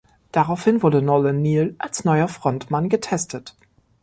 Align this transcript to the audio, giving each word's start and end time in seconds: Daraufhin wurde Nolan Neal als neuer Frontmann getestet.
Daraufhin 0.31 0.81
wurde 0.81 0.99
Nolan 1.03 1.43
Neal 1.43 1.75
als 1.77 2.05
neuer 2.05 2.27
Frontmann 2.27 2.89
getestet. 2.89 3.55